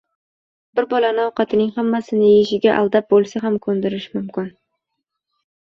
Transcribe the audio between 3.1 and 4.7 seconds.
bo‘lsa ham ko‘ndirish mumkin.